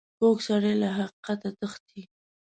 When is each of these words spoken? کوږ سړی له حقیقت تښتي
کوږ 0.19 0.37
سړی 0.47 0.73
له 0.81 0.87
حقیقت 0.97 1.39
تښتي 1.59 2.01